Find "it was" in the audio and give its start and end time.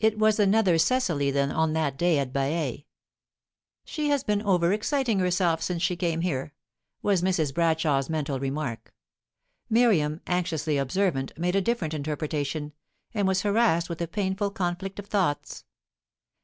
0.00-0.40